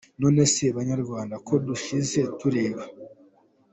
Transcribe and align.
None 0.21 0.41
se 0.53 0.65
banyarwanda 0.77 1.35
ko 1.47 1.53
dushize 1.65 2.19
tureba? 2.39 2.83